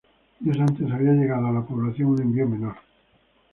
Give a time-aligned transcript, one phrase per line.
[0.39, 2.73] Días antes había llegado a la población un envío menor.